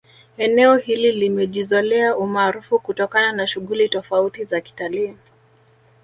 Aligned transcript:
Eneo 0.37 0.77
hili 0.77 1.11
limejizolea 1.11 2.17
umaarufu 2.17 2.79
kutokana 2.79 3.31
na 3.31 3.47
shughuli 3.47 3.89
tofauti 3.89 4.45
za 4.45 4.61
kitalii 4.61 5.17